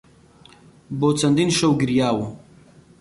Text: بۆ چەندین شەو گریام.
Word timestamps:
بۆ 0.99 1.09
چەندین 1.19 1.49
شەو 1.57 1.71
گریام. 1.81 2.19